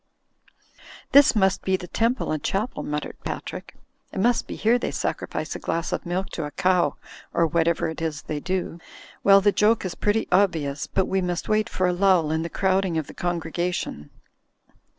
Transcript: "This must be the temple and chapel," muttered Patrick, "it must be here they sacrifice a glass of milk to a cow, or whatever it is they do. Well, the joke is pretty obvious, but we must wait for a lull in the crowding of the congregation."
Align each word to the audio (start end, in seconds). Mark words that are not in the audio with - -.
"This 1.11 1.35
must 1.35 1.61
be 1.61 1.75
the 1.77 1.87
temple 1.87 2.31
and 2.31 2.41
chapel," 2.41 2.81
muttered 2.81 3.17
Patrick, 3.23 3.75
"it 4.11 4.19
must 4.19 4.47
be 4.47 4.55
here 4.55 4.79
they 4.79 4.89
sacrifice 4.89 5.55
a 5.55 5.59
glass 5.59 5.91
of 5.93 6.07
milk 6.07 6.31
to 6.31 6.43
a 6.45 6.49
cow, 6.49 6.95
or 7.35 7.45
whatever 7.45 7.87
it 7.87 8.01
is 8.01 8.23
they 8.23 8.39
do. 8.39 8.79
Well, 9.23 9.41
the 9.41 9.51
joke 9.51 9.85
is 9.85 9.93
pretty 9.93 10.27
obvious, 10.31 10.87
but 10.87 11.05
we 11.05 11.21
must 11.21 11.47
wait 11.49 11.69
for 11.69 11.85
a 11.85 11.93
lull 11.93 12.31
in 12.31 12.41
the 12.41 12.49
crowding 12.49 12.97
of 12.97 13.05
the 13.05 13.13
congregation." 13.13 14.09